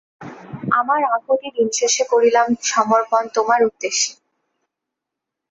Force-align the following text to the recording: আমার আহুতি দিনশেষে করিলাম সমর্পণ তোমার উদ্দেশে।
আমার 0.71 1.01
আহুতি 1.15 1.49
দিনশেষে 1.57 2.03
করিলাম 2.11 2.47
সমর্পণ 2.63 3.23
তোমার 3.35 3.59
উদ্দেশে। 3.65 4.11